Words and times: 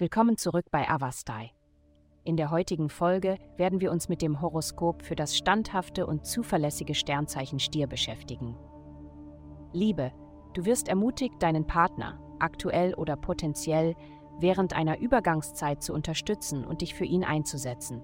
Willkommen 0.00 0.38
zurück 0.38 0.64
bei 0.70 0.88
Avastai. 0.88 1.50
In 2.24 2.38
der 2.38 2.50
heutigen 2.50 2.88
Folge 2.88 3.36
werden 3.58 3.82
wir 3.82 3.92
uns 3.92 4.08
mit 4.08 4.22
dem 4.22 4.40
Horoskop 4.40 5.02
für 5.02 5.14
das 5.14 5.36
standhafte 5.36 6.06
und 6.06 6.24
zuverlässige 6.24 6.94
Sternzeichen 6.94 7.58
Stier 7.58 7.86
beschäftigen. 7.86 8.56
Liebe, 9.74 10.10
du 10.54 10.64
wirst 10.64 10.88
ermutigt, 10.88 11.34
deinen 11.42 11.66
Partner, 11.66 12.18
aktuell 12.38 12.94
oder 12.94 13.14
potenziell, 13.14 13.94
während 14.38 14.74
einer 14.74 14.98
Übergangszeit 15.00 15.82
zu 15.82 15.92
unterstützen 15.92 16.64
und 16.64 16.80
dich 16.80 16.94
für 16.94 17.04
ihn 17.04 17.22
einzusetzen. 17.22 18.00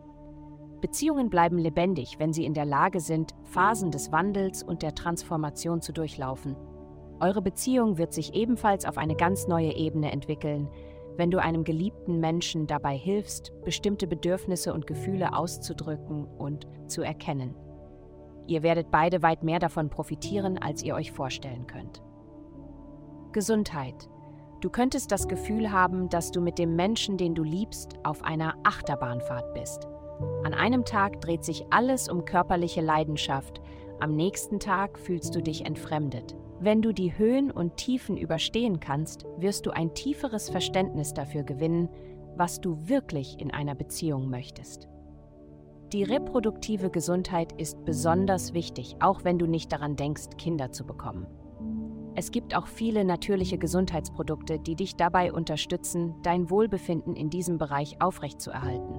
Beziehungen 0.82 1.30
bleiben 1.30 1.56
lebendig, 1.56 2.18
wenn 2.18 2.34
sie 2.34 2.44
in 2.44 2.52
der 2.52 2.66
Lage 2.66 3.00
sind, 3.00 3.34
Phasen 3.44 3.90
des 3.90 4.12
Wandels 4.12 4.62
und 4.62 4.82
der 4.82 4.94
Transformation 4.94 5.80
zu 5.80 5.94
durchlaufen. 5.94 6.56
Eure 7.20 7.40
Beziehung 7.40 7.96
wird 7.96 8.12
sich 8.12 8.34
ebenfalls 8.34 8.84
auf 8.84 8.98
eine 8.98 9.16
ganz 9.16 9.48
neue 9.48 9.74
Ebene 9.74 10.12
entwickeln, 10.12 10.68
wenn 11.16 11.30
du 11.30 11.40
einem 11.40 11.64
geliebten 11.64 12.20
Menschen 12.20 12.66
dabei 12.66 12.96
hilfst, 12.96 13.52
bestimmte 13.64 14.06
Bedürfnisse 14.06 14.72
und 14.72 14.86
Gefühle 14.86 15.34
auszudrücken 15.34 16.24
und 16.24 16.66
zu 16.86 17.02
erkennen. 17.02 17.54
Ihr 18.46 18.62
werdet 18.62 18.90
beide 18.90 19.22
weit 19.22 19.42
mehr 19.42 19.58
davon 19.58 19.90
profitieren, 19.90 20.58
als 20.58 20.82
ihr 20.82 20.94
euch 20.94 21.12
vorstellen 21.12 21.66
könnt. 21.66 22.02
Gesundheit. 23.32 24.08
Du 24.60 24.70
könntest 24.70 25.12
das 25.12 25.28
Gefühl 25.28 25.70
haben, 25.70 26.08
dass 26.08 26.30
du 26.30 26.40
mit 26.40 26.58
dem 26.58 26.76
Menschen, 26.76 27.18
den 27.18 27.34
du 27.34 27.42
liebst, 27.42 27.98
auf 28.04 28.22
einer 28.22 28.54
Achterbahnfahrt 28.62 29.52
bist. 29.52 29.86
An 30.44 30.54
einem 30.54 30.84
Tag 30.84 31.20
dreht 31.20 31.44
sich 31.44 31.66
alles 31.70 32.08
um 32.08 32.24
körperliche 32.24 32.80
Leidenschaft, 32.80 33.60
am 34.00 34.14
nächsten 34.14 34.60
Tag 34.60 34.98
fühlst 34.98 35.34
du 35.34 35.42
dich 35.42 35.64
entfremdet. 35.64 36.36
Wenn 36.58 36.80
du 36.80 36.92
die 36.92 37.16
Höhen 37.18 37.50
und 37.50 37.76
Tiefen 37.76 38.16
überstehen 38.16 38.80
kannst, 38.80 39.26
wirst 39.36 39.66
du 39.66 39.70
ein 39.70 39.92
tieferes 39.94 40.48
Verständnis 40.48 41.12
dafür 41.12 41.42
gewinnen, 41.42 41.90
was 42.36 42.60
du 42.60 42.88
wirklich 42.88 43.38
in 43.40 43.50
einer 43.50 43.74
Beziehung 43.74 44.30
möchtest. 44.30 44.88
Die 45.92 46.02
reproduktive 46.02 46.90
Gesundheit 46.90 47.52
ist 47.60 47.84
besonders 47.84 48.54
wichtig, 48.54 48.96
auch 49.00 49.22
wenn 49.22 49.38
du 49.38 49.46
nicht 49.46 49.70
daran 49.70 49.96
denkst, 49.96 50.30
Kinder 50.38 50.72
zu 50.72 50.84
bekommen. 50.84 51.26
Es 52.14 52.30
gibt 52.30 52.56
auch 52.56 52.66
viele 52.66 53.04
natürliche 53.04 53.58
Gesundheitsprodukte, 53.58 54.58
die 54.58 54.74
dich 54.74 54.96
dabei 54.96 55.32
unterstützen, 55.32 56.14
dein 56.22 56.48
Wohlbefinden 56.48 57.14
in 57.14 57.28
diesem 57.28 57.58
Bereich 57.58 58.00
aufrechtzuerhalten. 58.00 58.98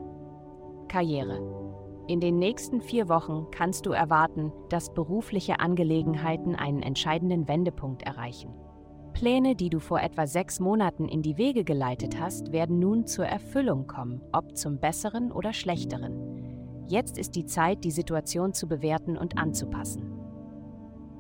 Karriere. 0.88 1.67
In 2.08 2.22
den 2.22 2.40
nächsten 2.40 2.80
vier 2.80 3.10
Wochen 3.10 3.48
kannst 3.52 3.86
du 3.86 3.92
erwarten, 3.92 4.54
dass 4.70 4.94
berufliche 4.94 5.60
Angelegenheiten 5.60 6.56
einen 6.56 6.82
entscheidenden 6.82 7.50
Wendepunkt 7.50 8.04
erreichen. 8.04 8.54
Pläne, 9.12 9.56
die 9.56 9.70
du 9.70 9.80
vor 9.80 10.00
etwa 10.00 10.26
sechs 10.26 10.62
Monaten 10.62 11.10
in 11.10 11.22
die 11.22 11.38
Wege 11.38 11.66
geleitet 11.66 12.18
hast, 12.18 12.54
werden 12.54 12.80
nun 12.80 13.08
zur 13.08 13.26
Erfüllung 13.26 13.88
kommen, 13.88 14.22
ob 14.32 14.56
zum 14.56 14.80
Besseren 14.80 15.34
oder 15.34 15.52
Schlechteren. 15.52 16.86
Jetzt 16.88 17.18
ist 17.18 17.36
die 17.36 17.46
Zeit, 17.46 17.84
die 17.84 17.92
Situation 17.92 18.54
zu 18.54 18.68
bewerten 18.68 19.18
und 19.18 19.38
anzupassen. 19.38 20.14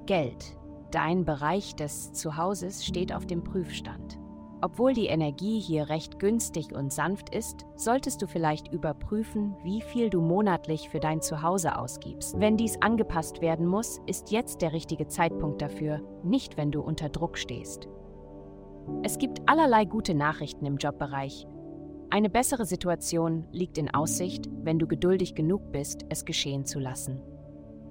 Geld. 0.06 0.56
Dein 0.92 1.26
Bereich 1.26 1.76
des 1.76 2.14
Zuhauses 2.14 2.86
steht 2.86 3.14
auf 3.14 3.26
dem 3.26 3.44
Prüfstand. 3.44 4.20
Obwohl 4.62 4.94
die 4.94 5.06
Energie 5.06 5.60
hier 5.60 5.90
recht 5.90 6.18
günstig 6.18 6.74
und 6.74 6.92
sanft 6.92 7.34
ist, 7.34 7.66
solltest 7.76 8.22
du 8.22 8.28
vielleicht 8.28 8.74
überprüfen, 8.74 9.56
wie 9.64 9.82
viel 9.82 10.10
du 10.10 10.20
monatlich 10.20 10.90
für 10.90 11.00
dein 11.00 11.22
Zuhause 11.22 11.78
ausgibst. 11.78 12.40
Wenn 12.40 12.58
dies 12.58 12.82
angepasst 12.82 13.42
werden 13.42 13.68
muss, 13.68 14.00
ist 14.08 14.32
jetzt 14.32 14.62
der 14.64 14.74
richtige 14.74 15.08
Zeitpunkt 15.08 15.62
dafür, 15.62 16.02
nicht 16.24 16.58
wenn 16.58 16.72
du 16.72 16.82
unter 16.82 17.10
Druck 17.10 17.38
stehst. 17.38 17.88
Es 19.04 19.20
gibt 19.20 19.48
allerlei 19.48 19.86
gute 19.86 20.16
Nachrichten 20.16 20.66
im 20.66 20.78
Jobbereich. 20.78 21.46
Eine 22.10 22.30
bessere 22.30 22.66
Situation 22.66 23.46
liegt 23.52 23.78
in 23.78 23.94
Aussicht, 23.94 24.50
wenn 24.64 24.80
du 24.80 24.88
geduldig 24.88 25.36
genug 25.36 25.72
bist, 25.72 26.06
es 26.10 26.26
geschehen 26.26 26.66
zu 26.66 26.80
lassen. 26.80 27.22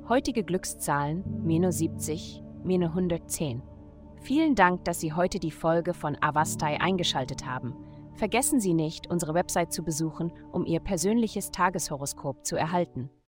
Heutige 0.08 0.42
Glückszahlen 0.42 1.22
minus 1.44 1.78
70, 1.78 2.42
minus 2.64 2.88
110. 2.90 3.62
Vielen 4.26 4.56
Dank, 4.56 4.84
dass 4.84 4.98
Sie 4.98 5.12
heute 5.12 5.38
die 5.38 5.52
Folge 5.52 5.94
von 5.94 6.16
Avastai 6.20 6.80
eingeschaltet 6.80 7.46
haben. 7.46 7.76
Vergessen 8.14 8.58
Sie 8.58 8.74
nicht, 8.74 9.08
unsere 9.08 9.34
Website 9.34 9.72
zu 9.72 9.84
besuchen, 9.84 10.32
um 10.50 10.66
Ihr 10.66 10.80
persönliches 10.80 11.52
Tageshoroskop 11.52 12.44
zu 12.44 12.56
erhalten. 12.56 13.08